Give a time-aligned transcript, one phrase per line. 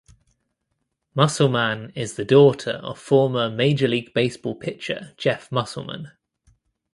[1.13, 6.09] Musselman is the daughter of former Major League Baseball pitcher Jeff Musselman.